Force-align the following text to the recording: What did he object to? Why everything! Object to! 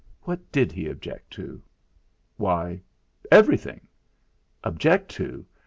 What 0.23 0.51
did 0.51 0.71
he 0.71 0.87
object 0.89 1.29
to? 1.33 1.61
Why 2.37 2.81
everything! 3.31 3.81
Object 4.63 5.09
to! 5.11 5.45